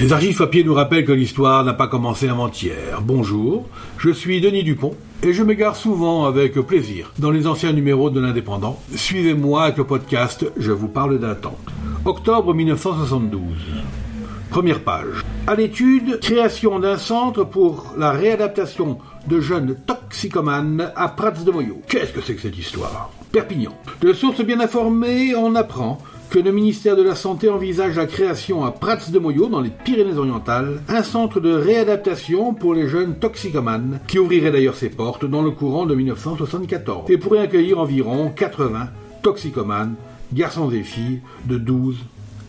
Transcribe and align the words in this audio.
Les 0.00 0.12
archives 0.12 0.38
papier 0.38 0.62
nous 0.62 0.74
rappellent 0.74 1.04
que 1.04 1.10
l'histoire 1.10 1.64
n'a 1.64 1.74
pas 1.74 1.88
commencé 1.88 2.28
avant-hier. 2.28 3.00
Bonjour, 3.02 3.68
je 3.98 4.10
suis 4.10 4.40
Denis 4.40 4.62
Dupont 4.62 4.94
et 5.24 5.32
je 5.32 5.42
m'égare 5.42 5.74
souvent 5.74 6.26
avec 6.26 6.54
plaisir 6.54 7.12
dans 7.18 7.32
les 7.32 7.48
anciens 7.48 7.72
numéros 7.72 8.08
de 8.08 8.20
l'Indépendant. 8.20 8.78
Suivez-moi 8.94 9.64
avec 9.64 9.76
le 9.76 9.82
podcast 9.82 10.46
Je 10.56 10.70
vous 10.70 10.86
parle 10.86 11.18
d'un 11.18 11.34
temps. 11.34 11.58
Octobre 12.04 12.54
1972. 12.54 13.40
Première 14.50 14.84
page. 14.84 15.24
À 15.48 15.56
l'étude, 15.56 16.20
création 16.20 16.78
d'un 16.78 16.96
centre 16.96 17.42
pour 17.42 17.94
la 17.98 18.12
réadaptation 18.12 18.98
de 19.26 19.40
jeunes 19.40 19.74
toxicomanes 19.84 20.92
à 20.94 21.08
Prats 21.08 21.32
de 21.32 21.50
Moyo. 21.50 21.82
Qu'est-ce 21.88 22.12
que 22.12 22.20
c'est 22.20 22.36
que 22.36 22.42
cette 22.42 22.56
histoire? 22.56 23.10
Perpignan. 23.32 23.72
De 24.00 24.12
sources 24.12 24.42
bien 24.42 24.60
informées, 24.60 25.34
on 25.34 25.56
apprend 25.56 25.98
que 26.30 26.38
le 26.38 26.52
ministère 26.52 26.96
de 26.96 27.02
la 27.02 27.14
Santé 27.14 27.48
envisage 27.48 27.96
la 27.96 28.06
création 28.06 28.64
à 28.64 28.70
Prats 28.70 29.10
de 29.10 29.18
Moyo, 29.18 29.48
dans 29.48 29.60
les 29.60 29.70
Pyrénées-Orientales, 29.70 30.82
un 30.88 31.02
centre 31.02 31.40
de 31.40 31.52
réadaptation 31.52 32.54
pour 32.54 32.74
les 32.74 32.86
jeunes 32.86 33.18
toxicomanes, 33.18 34.00
qui 34.06 34.18
ouvrirait 34.18 34.50
d'ailleurs 34.50 34.74
ses 34.74 34.90
portes 34.90 35.24
dans 35.24 35.42
le 35.42 35.50
courant 35.50 35.86
de 35.86 35.94
1974, 35.94 37.10
et 37.10 37.18
pourrait 37.18 37.40
accueillir 37.40 37.78
environ 37.78 38.30
80 38.34 38.88
toxicomanes, 39.22 39.94
garçons 40.32 40.70
et 40.70 40.82
filles 40.82 41.20
de 41.46 41.56
12 41.56 41.96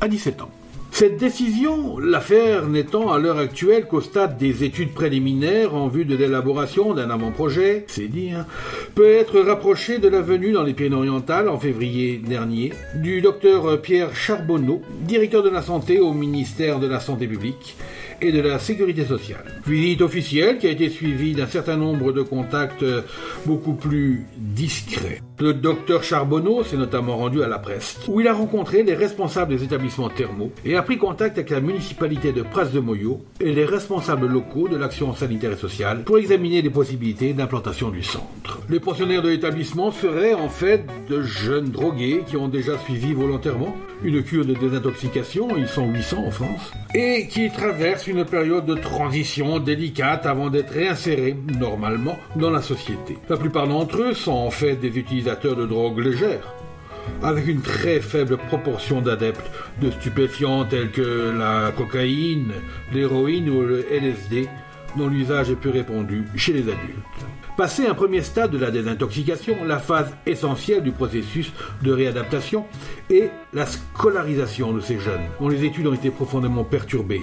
à 0.02 0.08
17 0.08 0.42
ans. 0.42 0.52
Cette 1.00 1.16
décision, 1.16 1.98
l'affaire 1.98 2.68
n'étant 2.68 3.10
à 3.10 3.20
l'heure 3.20 3.38
actuelle 3.38 3.86
qu'au 3.86 4.02
stade 4.02 4.38
des 4.38 4.66
études 4.66 4.94
préliminaires 4.94 5.74
en 5.74 5.88
vue 5.88 6.04
de 6.04 6.14
l'élaboration 6.14 6.94
d'un 6.94 7.10
avant-projet, 7.10 7.86
c'est 7.88 8.10
dire, 8.10 8.46
peut 8.96 9.10
être 9.10 9.40
rapprochée 9.40 10.00
de 10.00 10.10
la 10.10 10.20
venue 10.20 10.52
dans 10.52 10.64
les 10.64 10.74
Pyrénées-Orientales 10.74 11.48
en 11.48 11.58
février 11.58 12.18
dernier 12.18 12.74
du 12.96 13.22
docteur 13.22 13.82
Pierre 13.82 14.14
Charbonneau, 14.14 14.82
directeur 15.04 15.42
de 15.42 15.50
la 15.50 15.62
santé 15.62 16.02
au 16.02 16.12
ministère 16.12 16.82
de 16.82 16.88
la 16.88 17.00
Santé 17.00 17.28
publique 17.28 17.78
et 18.22 18.32
de 18.32 18.42
la 18.42 18.60
sécurité 18.60 19.06
sociale. 19.06 19.62
Visite 19.66 20.02
officielle 20.02 20.58
qui 20.58 20.68
a 20.68 20.72
été 20.72 20.90
suivie 20.90 21.34
d'un 21.34 21.48
certain 21.48 21.78
nombre 21.78 22.12
de 22.12 22.22
contacts 22.22 22.86
beaucoup 23.46 23.74
plus 23.74 24.26
discrets. 24.38 25.22
Le 25.40 25.54
docteur 25.54 26.04
Charbonneau 26.04 26.64
s'est 26.64 26.76
notamment 26.76 27.18
rendu 27.18 27.42
à 27.44 27.48
la 27.48 27.60
presse, 27.60 27.98
où 28.08 28.20
il 28.20 28.28
a 28.28 28.34
rencontré 28.34 28.84
les 28.84 28.94
responsables 28.94 29.56
des 29.56 29.64
établissements 29.64 30.10
thermaux 30.10 30.52
et 30.66 30.76
a 30.76 30.82
pris 30.82 30.98
contact 30.98 31.38
avec 31.38 31.50
la 31.50 31.62
municipalité 31.62 32.34
de 32.34 32.42
Pras 32.42 32.66
de 32.66 32.80
Moyo 32.80 33.22
et 33.40 33.54
les 33.54 33.66
responsables 33.66 34.28
locaux 34.28 34.68
de 34.68 34.76
l'action 34.76 35.14
sanitaire 35.16 35.54
et 35.54 35.58
sociale 35.58 36.04
pour 36.04 36.18
examiner 36.18 36.62
les 36.62 36.70
possibilités 36.70 37.34
d'implantation 37.34 37.90
du 37.90 38.04
centre. 38.04 38.60
Les 38.70 38.80
pensionnaires 38.80 39.22
de 39.22 39.30
l'établissement 39.30 39.92
seraient 39.92 40.34
en 40.34 40.50
fait 40.50 40.86
de 41.10 41.22
jeunes 41.22 41.70
drogués 41.70 42.24
qui 42.28 42.36
ont 42.36 42.50
déjà 42.50 42.78
suivi 42.80 43.14
volontairement 43.14 43.76
une 44.04 44.24
cure 44.24 44.46
de 44.46 44.54
désintoxication, 44.54 45.50
ils 45.58 45.68
sont 45.68 45.88
800 45.88 46.26
en 46.28 46.32
France, 46.32 46.72
et 46.96 47.28
qui 47.28 47.50
traversent 47.50 48.08
une 48.10 48.26
période 48.26 48.66
de 48.66 48.74
transition 48.74 49.60
délicate 49.60 50.26
avant 50.26 50.50
d'être 50.50 50.74
réinsérés, 50.74 51.38
normalement, 51.60 52.18
dans 52.36 52.50
la 52.50 52.62
société. 52.62 53.18
La 53.30 53.38
plupart 53.38 53.68
d'entre 53.68 54.02
eux 54.02 54.14
sont 54.14 54.32
en 54.32 54.50
fait 54.50 54.76
des 54.76 54.98
utilisateurs 54.98 55.56
de 55.56 55.66
drogues 55.66 56.00
légères, 56.00 56.54
avec 57.22 57.48
une 57.48 57.62
très 57.62 58.00
faible 58.00 58.38
proportion 58.38 59.02
d'adeptes 59.02 59.50
de 59.82 59.92
stupéfiants 59.92 60.66
tels 60.66 60.92
que 60.92 61.32
la 61.38 61.72
cocaïne, 61.72 62.52
l'héroïne 62.92 63.50
ou 63.50 63.62
le 63.62 63.86
LSD, 63.92 64.48
dont 64.98 65.08
l'usage 65.08 65.52
est 65.52 65.56
plus 65.56 65.70
répandu 65.70 66.26
chez 66.36 66.54
les 66.54 66.64
adultes. 66.64 67.26
Passé 67.58 67.86
un 67.86 67.94
premier 67.94 68.24
stade 68.24 68.52
de 68.52 68.58
la 68.58 68.72
désintoxication, 68.72 69.64
la 69.66 69.78
phase 69.78 70.16
essentielle 70.26 70.82
du 70.82 70.92
processus 70.92 71.52
de 71.84 71.92
réadaptation 71.92 72.66
est 73.12 73.30
la 73.54 73.68
scolarisation 73.68 74.74
de 74.74 74.80
ces 74.80 75.00
jeunes, 75.00 75.28
dont 75.40 75.50
les 75.50 75.64
études 75.64 75.88
ont 75.88 75.94
été 75.94 76.10
profondément 76.10 76.64
perturbées 76.64 77.22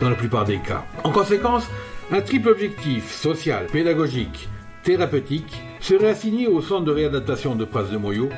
dans 0.00 0.10
la 0.10 0.16
plupart 0.16 0.44
des 0.44 0.58
cas. 0.58 0.84
En 1.04 1.10
conséquence, 1.10 1.68
un 2.10 2.20
triple 2.20 2.48
objectif 2.48 3.12
social, 3.12 3.66
pédagogique, 3.66 4.48
thérapeutique 4.82 5.62
serait 5.80 6.10
assigné 6.10 6.46
au 6.46 6.60
centre 6.60 6.84
de 6.84 6.92
réadaptation 6.92 7.54
de 7.54 7.64
Pras 7.64 7.84
de 7.84 7.96
Moyo 7.96 8.28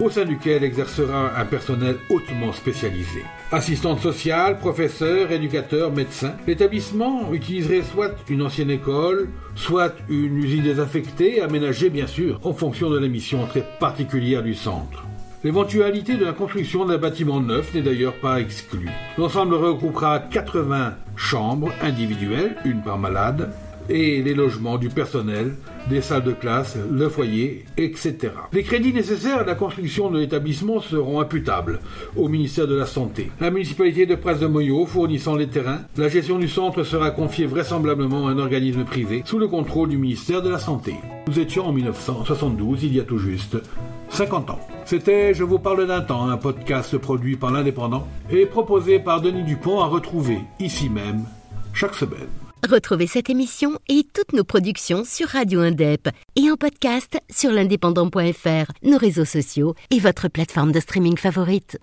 au 0.00 0.10
sein 0.10 0.24
duquel 0.24 0.62
exercera 0.64 1.32
un 1.36 1.44
personnel 1.44 1.96
hautement 2.08 2.52
spécialisé. 2.52 3.24
Assistante 3.50 4.00
sociale, 4.00 4.58
professeur, 4.58 5.32
éducateur, 5.32 5.92
médecin. 5.92 6.34
L'établissement 6.46 7.32
utiliserait 7.32 7.82
soit 7.82 8.14
une 8.28 8.42
ancienne 8.42 8.70
école, 8.70 9.28
soit 9.54 9.94
une 10.08 10.38
usine 10.38 10.62
désaffectée, 10.62 11.40
aménagée 11.40 11.90
bien 11.90 12.06
sûr, 12.06 12.38
en 12.44 12.52
fonction 12.52 12.90
de 12.90 12.98
la 12.98 13.08
mission 13.08 13.44
très 13.46 13.64
particulière 13.80 14.42
du 14.42 14.54
centre. 14.54 15.04
L'éventualité 15.48 16.18
de 16.18 16.26
la 16.26 16.34
construction 16.34 16.84
d'un 16.84 16.98
bâtiment 16.98 17.40
neuf 17.40 17.72
n'est 17.72 17.80
d'ailleurs 17.80 18.12
pas 18.12 18.38
exclue. 18.38 18.90
L'ensemble 19.16 19.54
regroupera 19.54 20.18
80 20.18 20.92
chambres 21.16 21.72
individuelles, 21.80 22.54
une 22.66 22.82
par 22.82 22.98
malade, 22.98 23.50
et 23.88 24.20
les 24.20 24.34
logements 24.34 24.76
du 24.76 24.90
personnel, 24.90 25.54
des 25.88 26.02
salles 26.02 26.24
de 26.24 26.32
classe, 26.32 26.76
le 26.92 27.08
foyer, 27.08 27.64
etc. 27.78 28.28
Les 28.52 28.62
crédits 28.62 28.92
nécessaires 28.92 29.38
à 29.38 29.44
la 29.44 29.54
construction 29.54 30.10
de 30.10 30.18
l'établissement 30.18 30.82
seront 30.82 31.18
imputables 31.18 31.80
au 32.14 32.28
ministère 32.28 32.66
de 32.66 32.74
la 32.74 32.84
Santé. 32.84 33.32
La 33.40 33.50
municipalité 33.50 34.04
de 34.04 34.16
Pras 34.16 34.34
de 34.34 34.46
Moyo 34.46 34.84
fournissant 34.84 35.34
les 35.34 35.46
terrains, 35.46 35.80
la 35.96 36.10
gestion 36.10 36.38
du 36.38 36.48
centre 36.48 36.82
sera 36.82 37.10
confiée 37.10 37.46
vraisemblablement 37.46 38.28
à 38.28 38.32
un 38.32 38.38
organisme 38.38 38.84
privé 38.84 39.22
sous 39.24 39.38
le 39.38 39.48
contrôle 39.48 39.88
du 39.88 39.96
ministère 39.96 40.42
de 40.42 40.50
la 40.50 40.58
Santé. 40.58 40.94
Nous 41.26 41.40
étions 41.40 41.64
en 41.64 41.72
1972, 41.72 42.84
il 42.84 42.94
y 42.94 43.00
a 43.00 43.04
tout 43.04 43.18
juste 43.18 43.56
50 44.10 44.50
ans. 44.50 44.60
C'était 44.84 45.34
Je 45.34 45.44
vous 45.44 45.58
parle 45.58 45.86
d'un 45.86 46.00
temps, 46.00 46.28
un 46.28 46.36
podcast 46.36 46.96
produit 46.98 47.36
par 47.36 47.50
l'Indépendant 47.50 48.06
et 48.30 48.46
proposé 48.46 48.98
par 48.98 49.20
Denis 49.20 49.44
Dupont 49.44 49.80
à 49.80 49.86
retrouver 49.86 50.40
ici 50.58 50.88
même 50.88 51.24
chaque 51.72 51.94
semaine. 51.94 52.28
Retrouvez 52.68 53.06
cette 53.06 53.30
émission 53.30 53.78
et 53.88 54.04
toutes 54.12 54.32
nos 54.32 54.42
productions 54.42 55.04
sur 55.04 55.28
Radio 55.28 55.60
Indep 55.60 56.08
et 56.34 56.50
en 56.50 56.56
podcast 56.56 57.18
sur 57.30 57.52
l'indépendant.fr, 57.52 58.72
nos 58.82 58.98
réseaux 58.98 59.24
sociaux 59.24 59.74
et 59.90 60.00
votre 60.00 60.28
plateforme 60.28 60.72
de 60.72 60.80
streaming 60.80 61.16
favorite. 61.16 61.78